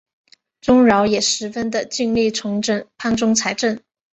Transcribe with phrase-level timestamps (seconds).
[0.61, 3.79] 宗尧也十分的尽力重整藩中财政。